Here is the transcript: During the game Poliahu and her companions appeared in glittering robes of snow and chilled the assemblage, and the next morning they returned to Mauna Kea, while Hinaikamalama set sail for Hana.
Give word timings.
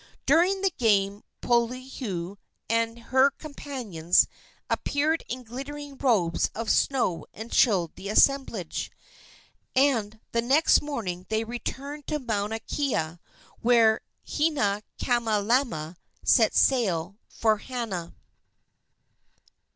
During 0.25 0.63
the 0.63 0.73
game 0.79 1.21
Poliahu 1.43 2.37
and 2.67 2.97
her 2.97 3.29
companions 3.29 4.25
appeared 4.67 5.23
in 5.29 5.43
glittering 5.43 5.95
robes 5.99 6.49
of 6.55 6.71
snow 6.71 7.27
and 7.35 7.51
chilled 7.51 7.93
the 7.93 8.09
assemblage, 8.09 8.89
and 9.75 10.19
the 10.31 10.41
next 10.41 10.81
morning 10.81 11.27
they 11.29 11.43
returned 11.43 12.07
to 12.07 12.17
Mauna 12.17 12.61
Kea, 12.61 13.19
while 13.61 13.99
Hinaikamalama 14.27 15.97
set 16.23 16.55
sail 16.55 17.19
for 17.29 17.57
Hana. 17.57 18.15